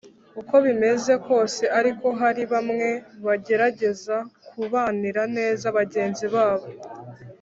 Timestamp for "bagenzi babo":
5.77-6.67